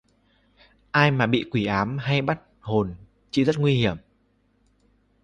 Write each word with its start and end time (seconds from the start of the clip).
Ai 0.91 1.11
mà 1.11 1.25
bị 1.27 1.45
quỷ 1.51 1.65
ám 1.65 1.97
hay 1.97 2.21
bắt 2.21 2.41
hồn 2.59 2.95
chị 3.31 3.43
rất 3.45 3.55
nguy 3.59 3.75
hiểm 3.75 3.97